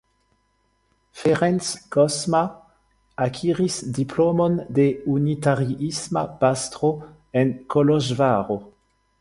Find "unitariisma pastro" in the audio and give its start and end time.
5.17-6.91